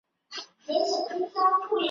[0.65, 1.79] 祖父许士蕃。